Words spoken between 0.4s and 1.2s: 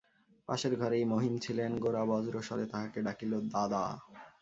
পাশের ঘরেই